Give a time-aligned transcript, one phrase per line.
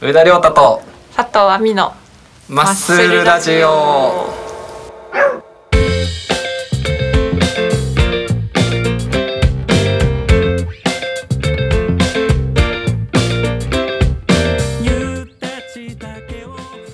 [0.00, 0.80] 上田亮太と
[1.16, 1.92] 佐藤亜美の
[2.48, 3.66] マッスルラジオ。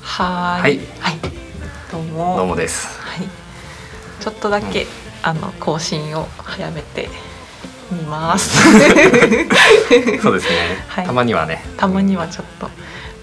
[0.00, 0.62] はーい。
[0.62, 0.78] はい。
[1.00, 1.18] はい。
[1.92, 2.36] どうも。
[2.38, 2.98] どうもです。
[3.02, 3.28] はい。
[4.18, 4.86] ちょっとだけ、
[5.22, 7.10] あの更新を早めて
[7.92, 8.62] みます。
[10.22, 11.06] そうですね、はい。
[11.06, 11.62] たまにはね。
[11.76, 12.70] たまにはちょっと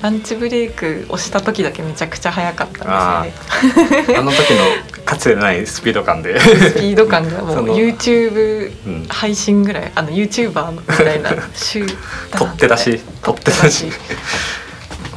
[0.02, 4.16] ランチブレイクをした時だけめちゃくちゃ早かったんですよね。
[4.18, 11.86] あの時のかつてないスピード感で、スピード感がも そうの YouTube うん、配信ぐらいあの YouTuber みたいな週
[12.36, 13.02] 取って出し。
[13.22, 13.92] 取って出し。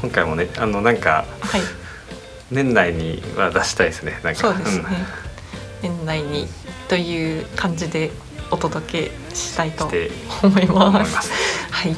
[0.03, 1.63] 今回もねあのなんかはい。
[2.51, 4.21] 年内には出したいですね。
[4.23, 4.41] なんか。
[4.41, 4.85] そうですね、
[5.83, 6.47] 年内に
[6.89, 8.11] という感じで
[8.51, 9.91] お届けしたいと
[10.43, 10.67] 思い。
[10.67, 11.33] ます。
[11.71, 11.93] はい。
[11.93, 11.95] い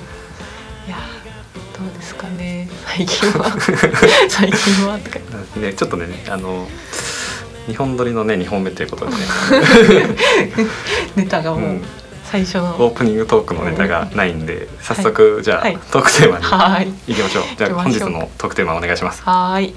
[0.88, 0.96] や
[1.76, 3.50] どうですかね最近は。
[4.28, 4.98] 最近は。
[4.98, 5.18] とか
[5.58, 6.66] ねちょっとねあの
[7.66, 9.18] 日本撮りのね2本目ということでね、
[11.16, 11.82] ネタがもううん。
[12.24, 15.78] 最初オの、ープニングトークのネタがないんで早速じゃあ、はい。
[15.78, 16.86] トークテーマにはい。
[17.06, 17.44] 行きましょう。
[17.56, 19.22] じゃあ本日のトークテーマお願いします。
[19.22, 19.74] はーい。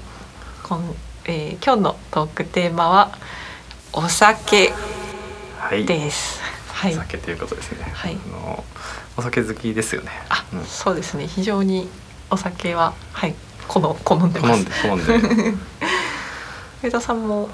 [0.64, 0.94] こん、
[1.26, 3.16] えー今日のトークテーマは
[3.92, 4.72] お酒。
[5.58, 5.84] はい。
[5.84, 6.40] です。
[6.72, 6.92] はい。
[6.92, 6.96] お。
[6.96, 8.16] 酒ということですね、はい。
[8.16, 8.64] あの
[9.16, 10.10] お酒好きですよね。
[10.28, 10.64] あ、うん。
[10.64, 11.28] そうですね。
[11.28, 11.88] 非常に
[12.30, 13.34] お酒ははい
[13.68, 14.64] 好ん好んでます。
[14.82, 15.12] 好んで。
[15.12, 15.54] 好んで。
[16.82, 17.48] 上田さんも？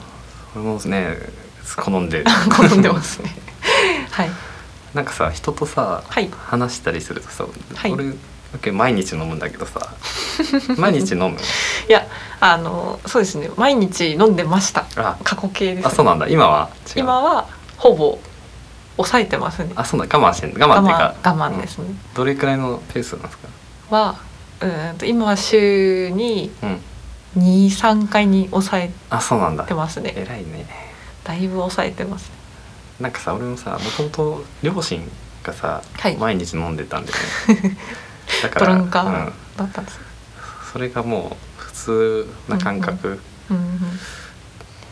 [0.55, 1.19] 俺もね
[1.77, 2.24] 好んで。
[2.56, 3.34] 好んでますね。
[4.12, 4.30] はい。
[4.94, 6.30] なんかさ人とさ、はい。
[6.47, 7.92] 話したりするとさ、はい。
[7.92, 8.14] 俺
[8.72, 9.80] 毎日飲むんだけどさ
[10.78, 11.36] 毎日飲む？
[11.88, 12.06] いや
[12.41, 13.50] あのそうですね。
[13.56, 14.86] 毎日飲んでました。
[14.97, 16.28] あ過去形です、あそうなんだ。
[16.28, 16.70] 今は？
[16.94, 18.19] 今はほぼ
[18.97, 19.70] 抑えてますね。
[19.77, 20.19] あそうなんだ。
[20.19, 21.14] 我慢してん我慢っていうか。
[21.22, 22.00] 我慢我慢ですね、うん。
[22.14, 23.48] どれくらいのペースなんですか？
[23.94, 24.14] は
[24.60, 26.80] うーんと今は週にうん。
[27.36, 29.64] 23回に抑えあそうなんだ。
[29.64, 30.66] てますね偉いね。
[31.22, 32.36] だいぶ抑えてますね。
[33.00, 35.03] なんかさ俺もさもともと両親
[35.42, 36.16] がさ、はい。
[36.16, 37.19] 毎日飲んでたんだよ
[37.62, 37.76] ね。
[38.42, 40.00] だかドらランカーうん、だったんです、
[40.72, 43.20] それがもう普通な感覚、
[43.50, 43.69] うんうん、い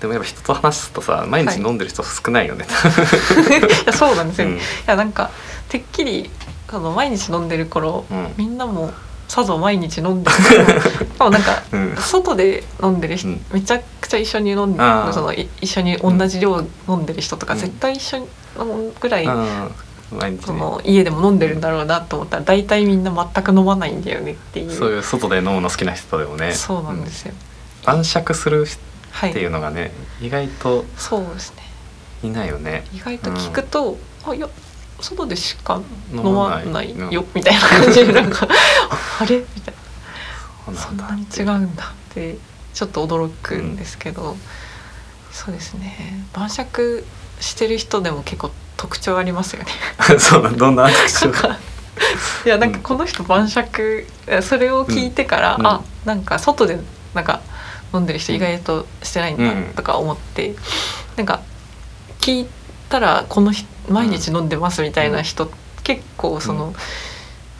[0.01, 2.67] でもやっぱ人と話すとさ毎日飲んでる人少ないよね、
[3.87, 4.55] やそうなんですよ、うん。
[4.57, 5.31] いやなんか
[5.69, 6.31] てっきり
[6.71, 8.35] その毎日飲んでる頃、うん。
[8.37, 8.93] みんなも
[9.35, 10.65] さぞ毎日飲んでる
[11.19, 11.97] でもなんかうん。
[11.97, 13.45] 外で飲んでる人、うん。
[13.51, 14.79] めちゃくちゃ一緒に飲んで
[15.13, 17.59] そのい一緒に同じ量飲んでる人とか、うん。
[17.59, 19.35] 絶対一緒に飲むぐらい、ね。
[20.47, 24.73] その家でも飲んでるんだろうなと思ったら大体みんな全く飲まないんだよねっていう。
[24.73, 26.53] そういう外で飲むの好きな人でもね。
[26.53, 27.95] そうなんですよ、うん。
[27.95, 28.69] 晩酌する
[29.11, 29.31] はい。
[29.31, 29.91] っていうのがね
[30.23, 31.65] 意外とそうですね。
[32.23, 32.85] いないよね。
[32.95, 34.49] 意外と聞くと、あいや
[35.05, 35.81] 外でしか
[36.13, 38.49] 飲飲ままないよみたいな感じでなんか
[39.21, 39.39] あれ？
[39.39, 40.75] みたいな。
[40.75, 42.39] そなんなに違うんだって
[42.73, 44.37] ちょっと驚くんですけど、
[45.31, 46.25] そうですね。
[46.33, 47.05] 晩酌
[47.41, 49.69] してる人でも結構特徴ありますよね。
[50.19, 51.59] そうなんどんな特な徴んか
[52.47, 54.07] いやなんかこの人晩酌
[54.43, 55.67] それを聞いてから、うん。
[55.67, 56.79] あなんか外で
[57.13, 57.41] なんか
[57.93, 59.65] 飲んでる人意外としてないんだうん。
[59.77, 60.55] とか思って、
[61.17, 61.41] なんか
[62.21, 62.49] 聞い
[62.89, 65.51] たらこの人毎日飲んでますみたいな人、
[65.83, 66.75] 結構その、うん。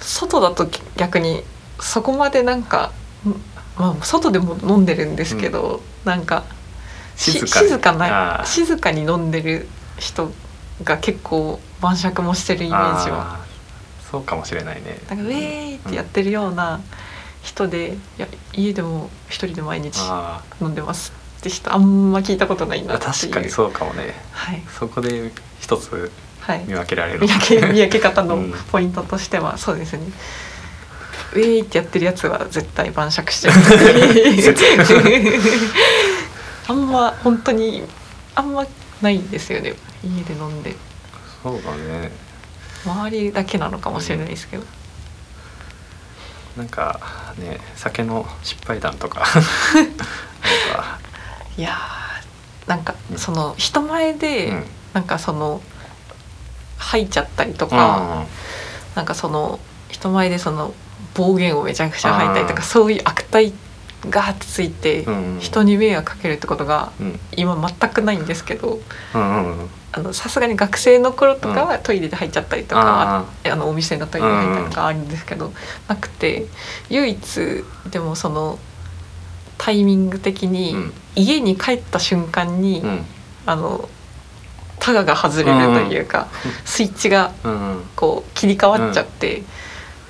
[0.01, 1.43] 外だと逆に
[1.81, 2.93] そこまでなんか、
[3.27, 3.31] ん
[3.79, 6.45] まあ、外でも飲んでるんですけど、なんか
[7.17, 7.69] し静かに。
[7.69, 9.67] 静かな静かに飲んでる
[9.99, 10.31] 人
[10.83, 13.41] が結構晩酌もしてるイメージは。
[14.11, 15.01] そうかもしれないね。
[15.09, 16.81] なんかウェーイってやってるような
[17.43, 23.13] 人で、いや家でも一人で毎日あ飲んでますって人あんま聞いたことないなあっていう。
[23.13, 24.15] 確かにそうかもね。
[24.33, 24.63] はい。
[24.79, 25.33] そこで
[25.65, 26.65] 一つはい。
[26.67, 27.21] 見分けられる。
[27.21, 28.53] 見分け見分け方のうん。
[28.71, 30.03] ポイントとしてはそうですね。
[31.33, 33.55] ウェーイってやってるやつは絶対晩酌してる。
[36.69, 37.83] あんま本当に
[38.35, 38.67] あんま
[39.01, 39.75] ないですよね。
[40.05, 40.77] 家で飲んで。
[41.43, 42.13] そうだね。
[42.85, 44.65] 周りだけなのかもしれないですけど、
[46.59, 47.01] なんか
[47.39, 49.21] ね酒の失敗談とか。
[49.75, 50.99] なんか。
[51.57, 53.19] いやーなんかうん。
[53.19, 55.61] その人前で、うんなんかその
[56.79, 58.97] 吐いちゃったりとか、うん。
[58.97, 60.73] なんかその人前でその
[61.15, 63.53] 暴言をめちゃくちゃ吐いたりとかそういう悪態
[64.09, 65.39] がーってついて、うん。
[65.41, 67.21] 人に迷惑かけるってことがうん。
[67.37, 68.81] 今全くないんですけど
[70.13, 73.57] さすがに学生の頃とかはトイレで入っちゃったりとか、ああ。
[73.57, 75.53] のお店のトイレで入ったりとかあるんですけど、
[75.89, 76.47] なくて
[76.91, 78.59] 唯一でもその
[79.57, 80.93] タイミング的に、うん。
[81.17, 82.83] 家に帰った瞬間に、
[83.47, 83.89] あの
[84.85, 86.29] タガが外れるというか、
[86.67, 87.85] スイッチがうんうん。
[87.97, 89.43] こう切り替わっちゃって、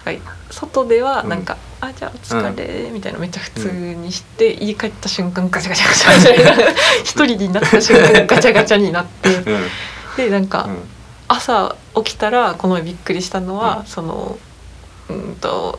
[0.04, 6.74] はい、外ではなんか「あじゃあお疲れ」みたいなめっちゃ普通にして、家帰った瞬間ガチャガチャガチャガチャ
[7.04, 9.44] 一人になった瞬間ガチャガチャになってうん。
[10.16, 10.78] でなんか、うん。
[11.28, 13.86] 朝起きたらこの前びっくりしたのは、うん。
[13.86, 14.38] その
[15.08, 15.78] うんと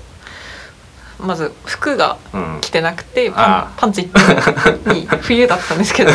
[1.20, 2.60] まず服がうん。
[2.62, 6.12] 着てなくてパあンパンツ一丁に冬だったんですけど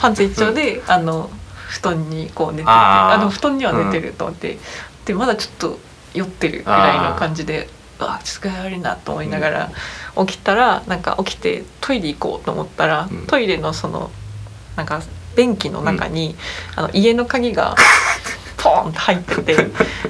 [0.00, 1.30] パンツ一丁で、あの
[1.74, 4.58] 布団にこう寝ててあの布団には寝てると思って、
[5.06, 5.78] でまだちょっと
[6.14, 7.68] 酔ってるぐらいの感じで
[7.98, 9.70] あちょっと悪いなと思いながら
[10.24, 13.26] 起きたらなんか起きてトイレ行こうと思ったら、うん。
[13.26, 14.12] トイレのその
[14.76, 15.02] なんか
[15.36, 16.36] 便器の中に、
[16.76, 17.74] あの家の鍵が
[18.56, 19.66] ポーンって入ってて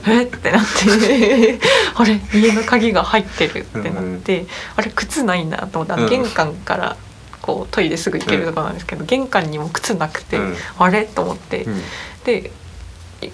[0.06, 0.22] え？
[0.24, 1.58] ってなって
[1.96, 2.20] あれ？
[2.34, 4.46] 家の鍵が入ってるってなって、
[4.76, 6.96] あれ靴ないなと思って玄関から
[7.44, 10.54] こうトイレすぐ行けるところなんですけど、玄関にも靴なくて、うん。
[10.78, 11.04] あれ？
[11.04, 11.82] と思って、うん。
[12.24, 12.50] で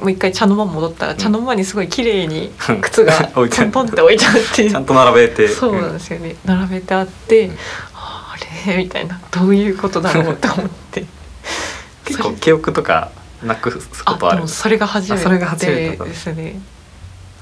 [0.01, 1.17] もう一回茶の間戻ったらん。
[1.17, 2.81] 茶の間にすごい綺麗にうん。
[2.81, 5.47] 靴が トントンって置いてあってちゃんと並べて。
[5.47, 6.35] そうなんですよね。
[6.45, 7.59] 並べてあって、うん。
[7.95, 8.35] あ
[8.67, 8.79] れ？
[8.79, 9.21] みたいな。
[9.31, 11.07] どういうことだろうと思って。
[12.05, 13.13] 結構記憶とか
[13.45, 16.61] なくすこあとあるそれが初めあそれが初めてですね。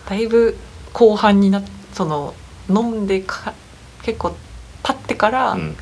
[0.06, 0.54] だいぶ
[0.92, 2.34] 後半になっその
[2.68, 3.54] 飲んでか
[4.02, 4.36] 結構
[4.82, 5.76] 経ってから、うん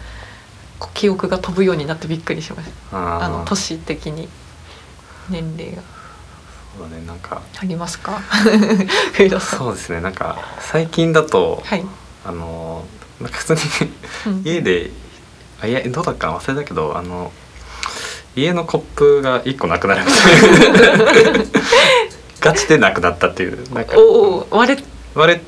[0.95, 2.97] 記憶が飛ぶようになってびっくりしました。
[2.99, 4.29] ああのー年的に。
[5.31, 5.83] 年齢が。
[6.79, 7.41] そうだねなんか。
[7.59, 8.21] ありますか？
[9.41, 11.85] そうですねなんか最近だとはい、
[12.25, 12.85] あの
[13.21, 13.61] なんか普通に
[14.27, 14.43] うん。
[14.45, 14.91] 家で
[15.63, 17.33] あいやどうだったかな忘れたけどあの
[18.35, 21.45] 家のコップが一個なくなるみたいな。
[22.41, 23.97] ガチでなくなったっていうなんか。
[23.97, 24.83] おお割れ
[25.15, 25.41] 割れ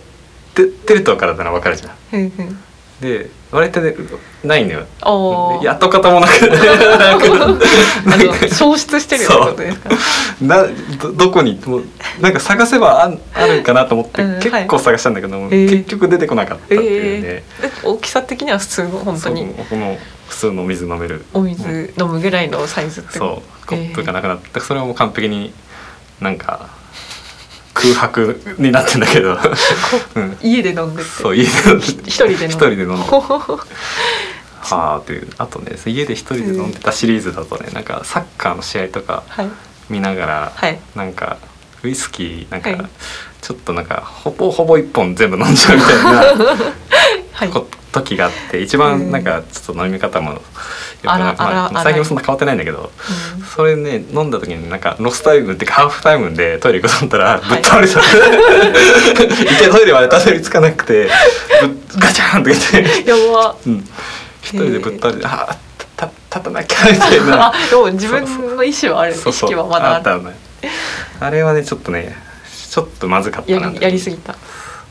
[0.55, 2.63] ててるとからなら分かるじゃん
[3.00, 3.81] で割れて
[4.45, 4.87] ないのよ。
[5.62, 6.33] やっと方もなく
[8.50, 9.91] 消失してるってことですか
[10.41, 10.65] な
[11.00, 11.61] どどこに？
[11.65, 11.85] もう
[12.21, 15.71] なんか探せばあんあるかなと思って、うん結構探したんだけど、えー。
[15.71, 18.89] 結局出てこなかったっていうね、えー、大きさ的には普通の？
[18.91, 19.47] 本当に。
[19.71, 19.97] この
[20.29, 21.25] 普通のお水飲める。
[21.33, 23.67] お水飲むぐらいのサイズってそう。
[23.67, 25.53] コップがなくなって、それはもう完璧に
[26.21, 26.69] なんか
[27.79, 29.39] 空白になってんだけど、
[30.17, 31.09] うん、家で飲んでて。
[31.09, 31.49] そう家で
[31.79, 33.65] 一人で飲んで一人で飲んでは
[34.61, 35.29] あという。
[35.39, 39.49] あとね家で一人で飲んでたシリーズだとねなんかサッカーの試合とかはい。
[39.89, 40.79] 見ながら、はい。
[40.95, 41.39] なんか
[41.83, 42.81] ウイスキーなんか、はい。
[43.41, 46.11] ちょっとなんかほぼほぼ一本全部飲んじゃうみたいな
[47.33, 47.49] はい。
[47.49, 50.40] こ時があって一番なんかちょっと飲み方もよ
[51.02, 52.90] くなあらあらまあ、最近もそんな変わってないんだけど
[53.38, 53.43] うん。
[53.44, 57.61] それね飲んだ時になんかロスタイムっていうかハーフタイムでトイレ行こうと思ったらぶはい。
[57.61, 61.05] っ倒れた、 一回トイレまでたどり着かなくて
[61.62, 63.56] ぶっガチャンって言って、やば。
[63.67, 63.79] うん、
[64.43, 65.56] 一人でぶっ倒れて、あ
[65.96, 67.49] たた立たなきゃみたいな。
[67.50, 70.00] あでも自分の意思はある意識はまだある。
[70.00, 70.37] ったね
[71.20, 72.17] あれはねちょっとね
[72.70, 74.35] ちょっとまずかったなやりやりすぎた、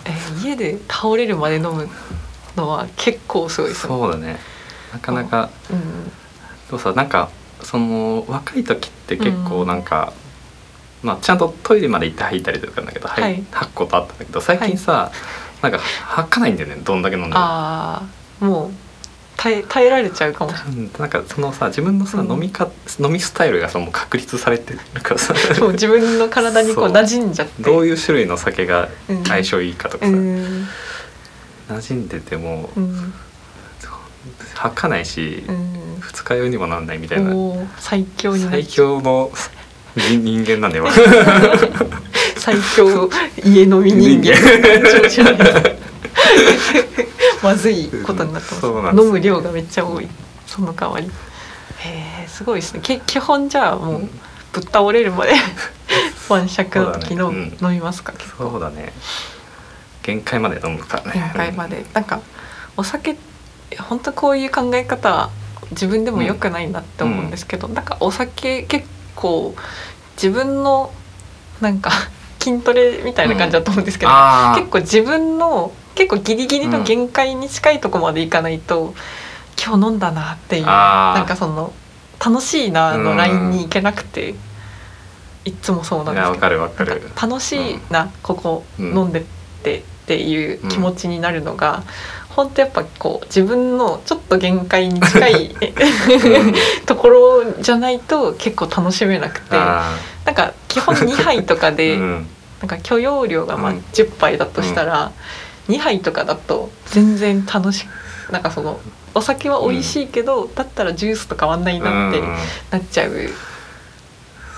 [0.05, 1.89] えー家で倒れるまで飲む
[2.57, 3.87] のは結構すごいですね。
[3.87, 4.37] そうだね。
[4.91, 5.49] なかなか。
[5.71, 6.03] うん。
[6.05, 6.11] で
[6.71, 7.29] もさなんか
[7.61, 10.11] その若い時って結構なんか、
[11.03, 13.23] まあちゃんとトイレまで行って吐いたりとかなんだけど、はい。
[13.23, 15.11] はい吐くことあったんだけど最近さ、
[15.61, 17.35] なんか吐かないんだよねどんだけ飲んでも。
[17.37, 18.03] あ
[18.41, 18.71] あもう
[19.37, 20.51] 耐え耐えられちゃうかも。
[20.97, 22.31] なんかそのさ自分のさ、うん。
[22.31, 22.69] 飲みか
[22.99, 25.33] 飲みスタイルがさもう確立されてるからさ。
[25.61, 27.61] もう自分の体にこう馴染んじゃって。
[27.61, 30.46] どういう種類の酒がうん相性いいかとかうさ、ん
[31.69, 33.13] 馴染んでてもうん。
[34.55, 35.97] 吐かないし、うん。
[36.01, 37.31] 二日酔いにもなんないみたいな。
[37.77, 39.31] 最強最強の
[39.95, 40.87] 人人間なんだよ
[42.37, 43.09] 最強
[43.43, 44.35] 家飲み人間。
[47.43, 48.65] まずいことになってます。
[48.67, 50.07] 飲む量がめっちゃ多い。
[50.45, 51.07] その代わり。
[51.79, 52.79] へえすごいですね。
[52.81, 54.09] け基本じゃあもう
[54.53, 55.33] ぶっ倒れるまで
[56.29, 57.51] 晩酌の時の、ね。
[57.61, 57.67] うん。
[57.67, 58.51] 飲みますか結構。
[58.51, 58.93] そうだね
[60.07, 61.85] 限界まで飲むからね限界まで。
[61.93, 62.21] なんか
[62.77, 63.17] お酒
[63.77, 65.29] 本当こういう考え方は
[65.71, 69.53] 自分でも良くないなって思うんですけど、なんかお酒結構
[70.15, 70.93] 自分の
[71.59, 71.91] なんか
[72.39, 74.59] 筋トレみたいな感じだと思うんですけど、あー。
[74.59, 78.93] 結構自分の結構ギリギリの限界に近いとこまでいかないと、
[79.61, 81.73] 今日飲んだなっていうなんかその
[82.23, 84.35] 楽しいなのうんラインに行けなくて、
[85.43, 86.69] いっつもそうなんですけど
[87.21, 89.23] 楽しいな、ここうん飲んでっ
[89.63, 91.83] てっていう気持ちになるのが、
[92.29, 96.53] 本当やっぱこう自分のちょっと限界に近いうん。
[96.85, 102.27] ところじゃないと結構楽しめなくてあなんか基本2杯とかーで、うん。
[102.61, 103.77] なんか許容量がまあうん。
[103.91, 105.11] 10杯だとしたら、
[105.67, 108.79] 2杯とかだと全然楽しくなんかその
[109.13, 112.27] お酒は美味しいけど、だったらジュースと変わんないなってうん。
[112.71, 113.11] なっちゃう。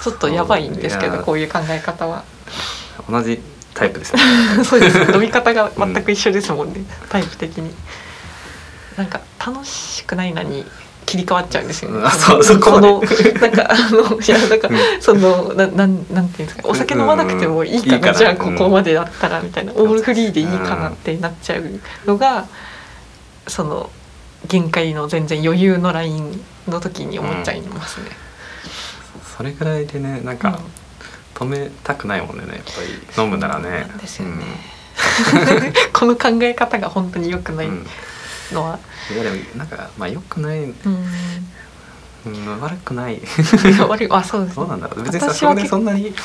[0.03, 2.23] ちょっとやばいんですけどこういう考え方は。
[3.09, 3.41] 同じ
[3.79, 4.21] タイプですね。
[4.63, 4.99] そうです。
[5.11, 7.73] 飲み方が全く一緒ですもんね、タイプ的に。
[8.97, 10.65] なんか楽しくないのに
[11.05, 12.01] 切り替わっちゃうんですよね。
[12.03, 13.01] あそうそこの
[13.39, 15.01] なんかあの いやなんか、うん。
[15.01, 16.63] そのななんなんていうんですか。
[16.65, 21.63] お酒飲まなくてもいいかな、じゃあここまでだったらみたいな、オールフリーでいいかなってなっちゃう
[22.05, 22.45] のが、
[23.47, 23.89] その
[24.47, 28.05] 限界の全然余裕のラインの時に思っちゃいますね。
[29.37, 30.37] それぐらいでねなんうん。
[30.37, 30.59] か
[31.39, 32.61] 止めたくないもんねやっぱ
[33.17, 33.23] り。
[33.23, 33.87] 飲むならね。
[33.99, 34.43] ですよね。
[35.93, 37.69] この考え方が本当に良くない
[38.51, 38.79] のは、
[39.13, 40.73] いやでもなんかまあ良くない、うん、
[42.25, 43.21] うん、悪くない。
[43.87, 46.15] 悪いあそうです、どうなんだ別にさ私はそこでそんなにうん、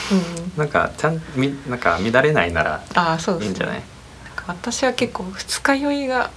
[0.56, 3.82] なんかちゃんみなんか乱れないならあそうですいいんじゃない？
[4.48, 6.30] 私は結構二日酔いが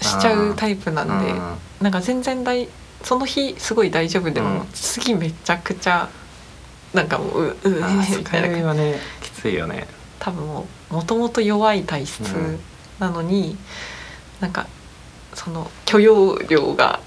[0.00, 1.40] しちゃうタイプなんでうん。
[1.80, 2.68] なんか全然大
[3.02, 4.68] その日すごい大丈夫でも、うん。
[4.72, 6.08] 次めちゃくちゃ
[6.94, 9.86] なんかもうううあーみはねきついよね。
[10.20, 10.66] 多分も
[11.04, 12.60] ともと弱い体質うん
[12.98, 13.56] なのに、
[14.40, 14.66] なんか
[15.34, 17.00] その許容量が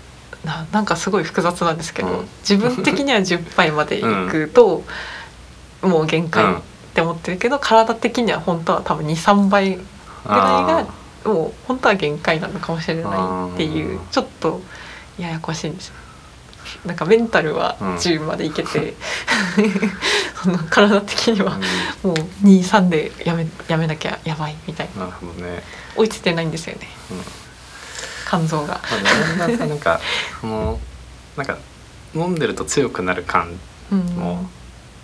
[0.43, 2.27] ななんかすごい複雑なんですけど、うん。
[2.47, 4.83] 自分的には10杯までいくと、
[5.81, 6.57] もう限界っ
[6.93, 9.81] て思ってるけど、体的には本当は多分23倍ぐ
[10.27, 10.85] らいが
[11.23, 14.61] もう本当は限界なのかもしれないっていうちょっと
[15.17, 15.95] ややこしいんですよ。
[16.85, 18.93] なんかメンタルはうん10までいけて、
[20.41, 21.59] その体的には
[22.03, 22.11] うん。
[22.11, 25.05] もう23でやめやめなきゃやばいみたいな。
[25.05, 25.63] なるほどね、
[25.95, 26.87] 追いついてないんですよね。
[27.11, 27.21] うん。
[28.29, 28.79] 肝臓が。
[29.57, 29.99] なんか
[30.41, 30.79] その
[31.35, 31.57] なんか
[32.15, 33.59] 飲んでると強くなる感
[33.91, 33.99] うん。
[34.15, 34.49] も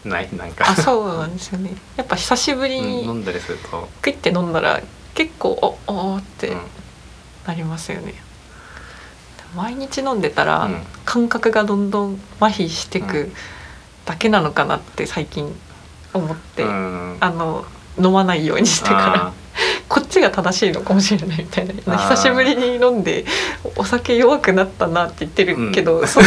[0.06, 0.30] ない？
[0.34, 0.70] なんか。
[0.70, 1.75] あそうなんですよね。
[1.98, 4.82] やっぱ久しぶりうん飲にんだりすると、クイッて飲んだら
[5.13, 5.50] 結構
[5.88, 6.62] おおーってうん。
[7.46, 8.13] なりますよね、
[9.55, 10.81] 毎日飲んでたらうん。
[11.05, 13.31] 感覚がどんどん麻痺してうく
[14.05, 15.53] だけなのかなって最近
[16.13, 17.17] 思って、うん。
[17.19, 17.65] あの
[17.98, 19.27] 飲まないようにしてから。
[19.27, 19.33] あ
[19.88, 21.98] こっちが正しいのかもしれないみたいな。
[21.98, 23.25] 久しぶりに飲んで
[23.75, 26.07] お酒弱くなったなって言ってるけど、うん。
[26.07, 26.24] そっ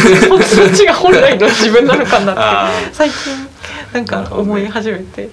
[0.73, 3.47] ちが本来の自分なのかなあって最近
[3.93, 5.29] なんか思い始めて、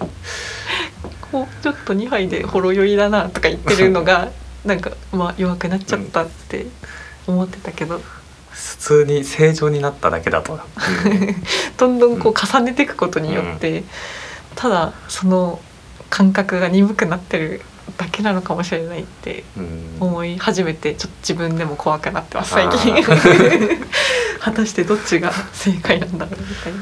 [1.31, 4.29] こうちょっと2杯でほろ酔いだなとか言ってるのが
[4.65, 6.67] なんかまあ弱くなっちゃったって
[7.27, 8.01] 思ってたけど、
[8.51, 10.61] 普通に正常になっただけだと、
[11.77, 13.85] どんどんこう重ねていくことによって、
[14.55, 15.61] ただその
[16.11, 17.63] 感覚が鈍くなってる
[17.97, 19.97] だけなのかもしれないってうん。
[20.01, 22.95] 思い始めてちょっと自分でも怖くなってます最あ近。
[22.95, 23.79] ー
[24.41, 26.79] 果たしてどっちが正解なんだろうみたいな。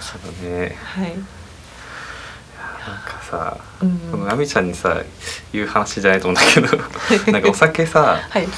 [0.00, 0.76] そうね。
[0.82, 1.12] はい、なん
[3.04, 5.02] かさうん、このナミちゃんにさ
[5.52, 6.76] 言う話じゃないと思うんだけど。
[7.32, 8.48] なんかお酒さはい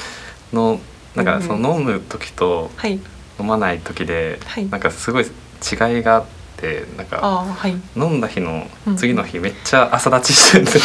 [0.52, 0.80] の
[1.14, 3.00] なんかうんその飲む時とはい。
[3.38, 4.68] 飲まない時ではい。
[4.68, 5.28] なんかすごい違
[6.00, 6.24] いがあっ
[6.56, 7.44] てなんか
[7.96, 8.96] 飲んだ日のうん。
[8.96, 10.84] 次の日めっちゃ朝立ちしてるんですよ。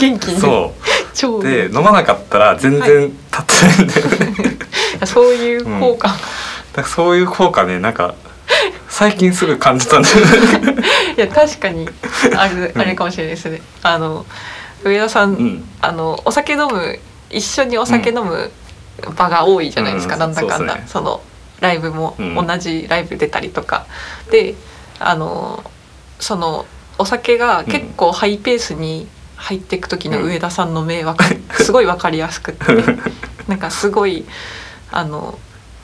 [0.00, 0.32] 元気？
[0.32, 0.74] にそ
[1.14, 4.58] 超うで飲まなかったら全然立ってないんだよね、
[5.06, 6.18] そういう効果、だか
[6.82, 8.14] らそういう効果ねなんか
[8.88, 10.82] 最近すぐ感じたんだよね。
[11.16, 11.88] いや確かに
[12.36, 14.26] あるうんあれかもしれないですね、あの
[14.84, 15.64] 上田さん、うん。
[15.80, 16.98] あのお酒飲む
[17.30, 18.50] 一緒にお酒飲む
[19.16, 20.74] 場が多いじゃないですか、うんなんだかんだ。
[20.74, 20.84] そね。
[20.86, 21.22] その
[21.60, 22.34] ライブもうん。
[22.34, 23.86] 同じライブ出たりとか、
[24.30, 24.54] で
[24.98, 25.62] あの
[26.18, 26.66] その
[26.98, 29.06] お酒が結構ハイペースに
[29.36, 31.14] 入っていく時の上田さんの目は
[31.60, 32.64] すごい分かりやすくって
[33.46, 34.24] なんかすごい
[34.90, 35.38] あの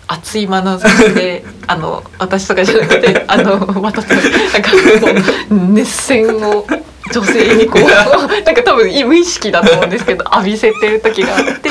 [0.08, 4.18] 熱い眼差しで あの私とかじゃなくてあのまたなん
[4.62, 4.70] か
[5.00, 5.08] こ
[5.50, 6.66] う熱線を
[7.12, 7.82] 女性にこう
[8.44, 11.70] なんか多分無意識だと思うんですけど浴びせてる時があって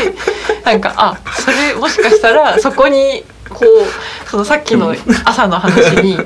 [0.66, 4.96] なんかあそれもしかしたらそこにこうそのさっきの
[5.26, 6.18] 朝の話に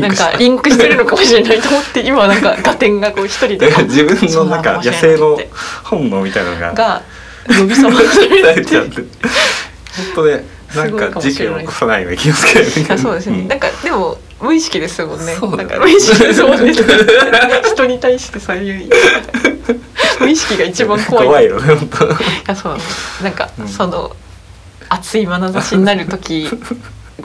[0.00, 5.38] なんかリンクしてるのかもしれないと思って今なんか合点がこう一人で自分のなんか野生の
[5.84, 7.02] 本能みたいなのがが
[7.48, 8.20] 呼び覚ま さ
[8.54, 9.02] れちゃって。
[9.92, 10.44] 本当ね
[10.74, 12.64] なんかか事件を起こさないように気をつける。
[12.66, 15.34] いやそうですね、んなんかでも無意識ですもんね。
[15.34, 15.64] そうだね。
[15.64, 16.72] なんか無意識ですもんね。
[16.72, 18.90] 人に対してそういう
[20.20, 21.26] 無意識が一番怖い。
[21.26, 22.04] 怖いよね本当。
[22.06, 22.16] い
[22.48, 22.76] やそう
[23.22, 23.68] なんか、うん。
[23.68, 24.16] その
[24.88, 26.48] 熱い眼差しになる時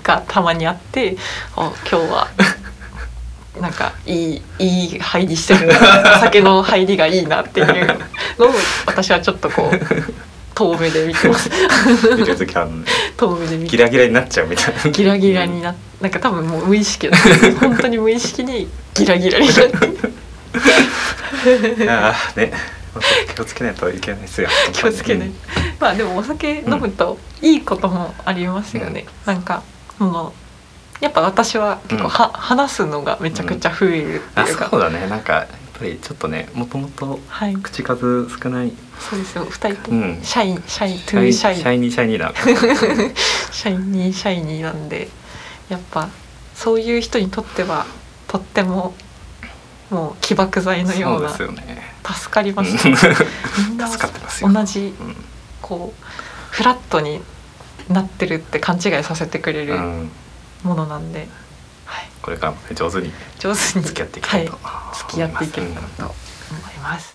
[0.03, 1.17] がたまにあって
[1.55, 2.27] あ今日は
[3.59, 6.17] なんかいいいい入りしてるな。
[6.17, 7.87] お酒の入りがいいなっていう
[8.37, 8.51] のを
[8.85, 9.75] 私はちょっとこう
[10.57, 11.51] 遠目で見てます。
[12.17, 12.71] 見る時ある
[13.15, 14.89] 遠目で見てギラギラになっちゃうみたいな。
[14.89, 17.17] ギラギラにななんか多分もう無意識だ
[17.59, 19.55] 本当に無意識にギラギラになっ
[21.75, 21.89] て。
[21.89, 22.51] ああね。
[22.93, 24.49] 本当気をつけないといけないですよ。
[24.73, 25.35] 気をつけない、うん
[25.79, 29.61] まあでもお酒飲むといいこともありますよね、なんか
[29.99, 30.33] その
[30.99, 35.05] やっぱ私は結構は、話すのがめちゃくちゃ増えるってあいうか、そうだね。
[35.07, 35.45] なんか
[35.77, 37.55] ぱりちょっとねもともとはい。
[37.55, 38.71] 口数少ない。
[38.99, 39.45] そうですよ。
[39.45, 40.01] 二人とも。
[40.01, 40.21] うん。
[40.23, 42.33] シャイ、 shy too shy shiny shiny だ。
[43.51, 45.09] shiny shiny なんで
[45.69, 46.09] やっぱ
[46.55, 47.85] そういう人にとっては
[48.27, 48.95] とっても
[49.89, 51.93] もう起爆剤のよそううなですよね。
[52.05, 52.93] 助かります、うん。
[53.69, 54.51] みんな助かってますよ。
[54.51, 55.15] 同じうん。
[55.61, 56.05] こう
[56.51, 57.21] フラットに
[57.89, 60.11] なってるって勘違いさせてくれるうん。
[60.63, 61.29] ものなんで、はい、
[62.27, 67.13] これからもね上手に上手に付き合っていきたいとはい、付き合っていけたらと思います。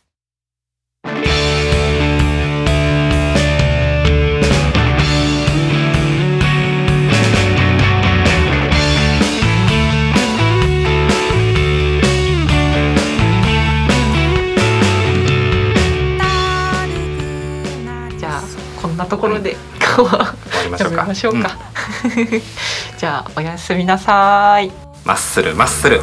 [18.19, 18.42] じゃあ
[18.81, 21.54] こんなところで今日は終わりましょうか うか。
[21.54, 21.62] ん
[22.97, 24.82] じゃあおやすみなさい。
[25.04, 26.00] マッスルマッスル。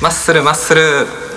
[0.00, 1.29] マッスルマッスル。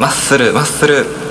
[0.00, 1.29] マッスルマッスル。